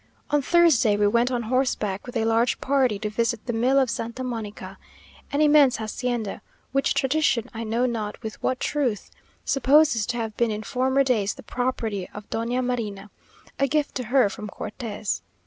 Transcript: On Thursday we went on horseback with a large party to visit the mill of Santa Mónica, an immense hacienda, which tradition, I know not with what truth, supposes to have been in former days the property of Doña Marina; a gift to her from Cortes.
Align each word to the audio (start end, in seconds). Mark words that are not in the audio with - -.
On 0.31 0.41
Thursday 0.41 0.97
we 0.97 1.05
went 1.05 1.29
on 1.29 1.43
horseback 1.43 2.07
with 2.07 2.17
a 2.17 2.25
large 2.25 2.59
party 2.59 2.97
to 2.97 3.09
visit 3.11 3.45
the 3.45 3.53
mill 3.53 3.77
of 3.77 3.87
Santa 3.91 4.23
Mónica, 4.23 4.77
an 5.31 5.41
immense 5.41 5.77
hacienda, 5.77 6.41
which 6.71 6.95
tradition, 6.95 7.47
I 7.53 7.63
know 7.63 7.85
not 7.85 8.19
with 8.23 8.41
what 8.41 8.59
truth, 8.59 9.11
supposes 9.45 10.07
to 10.07 10.17
have 10.17 10.35
been 10.37 10.49
in 10.49 10.63
former 10.63 11.03
days 11.03 11.35
the 11.35 11.43
property 11.43 12.09
of 12.15 12.27
Doña 12.31 12.65
Marina; 12.65 13.11
a 13.59 13.67
gift 13.67 13.93
to 13.93 14.05
her 14.05 14.27
from 14.27 14.47
Cortes. 14.47 15.21